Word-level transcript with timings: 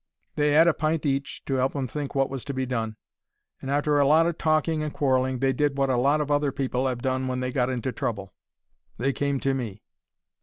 They 0.33 0.55
'ad 0.55 0.67
a 0.67 0.73
pint 0.73 1.05
each 1.05 1.45
to 1.45 1.59
'elp 1.59 1.73
them 1.73 1.85
to 1.85 1.93
think 1.93 2.15
wot 2.15 2.31
was 2.31 2.43
to 2.45 2.55
be 2.55 2.65
done. 2.65 2.95
And, 3.61 3.69
arter 3.69 3.99
a 3.99 4.07
lot 4.07 4.25
o' 4.25 4.31
talking 4.31 4.81
and 4.81 4.91
quarrelling, 4.91 5.37
they 5.37 5.53
did 5.53 5.77
wot 5.77 5.91
a 5.91 5.95
lot 5.95 6.21
of 6.21 6.31
other 6.31 6.51
people 6.51 6.87
'ave 6.87 7.01
done 7.01 7.27
when 7.27 7.39
they 7.39 7.51
got 7.51 7.69
into 7.69 7.91
trouble: 7.91 8.33
they 8.97 9.13
came 9.13 9.39
to 9.41 9.53
me. 9.53 9.83